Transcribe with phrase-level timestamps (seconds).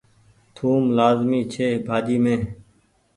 [0.55, 2.41] ٿوم لآزمي ڇي ڀآڃي مين۔